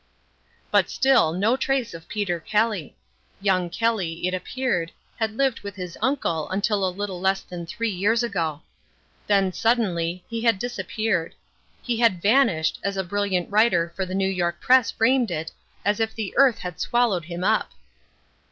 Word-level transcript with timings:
But 0.71 0.89
still 0.89 1.31
no 1.31 1.55
trace 1.55 1.93
of 1.93 2.07
Peter 2.07 2.39
Kelly. 2.39 2.95
Young 3.39 3.69
Kelly, 3.69 4.25
it 4.25 4.33
appeared, 4.33 4.91
had 5.17 5.37
lived 5.37 5.59
with 5.59 5.75
his 5.75 5.95
uncle 6.01 6.49
until 6.49 6.83
a 6.83 6.89
little 6.89 7.21
less 7.21 7.41
than 7.41 7.67
three 7.67 7.91
years 7.91 8.23
ago. 8.23 8.63
Then 9.27 9.53
suddenly 9.53 10.23
he 10.27 10.41
had 10.41 10.57
disappeared. 10.57 11.35
He 11.83 11.97
had 11.97 12.19
vanished, 12.19 12.79
as 12.81 12.97
a 12.97 13.03
brilliant 13.03 13.51
writer 13.51 13.93
for 13.95 14.07
the 14.07 14.15
New 14.15 14.27
York 14.27 14.59
Press 14.59 14.89
framed 14.89 15.29
it, 15.29 15.51
as 15.85 15.99
if 15.99 16.15
the 16.15 16.33
earth 16.35 16.57
had 16.57 16.79
swallowed 16.79 17.25
him 17.25 17.43
up. 17.43 17.69